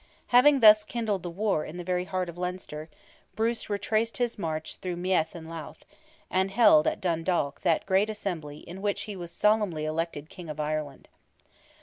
[0.29, 2.89] Having thus kindled the war, in the very heart of Leinster,
[3.35, 5.85] Bruce retraced his march through Meath and Louth,
[6.27, 10.59] and held at Dundalk that great assembly in which he was solemnly elected King of
[10.59, 11.07] Ireland.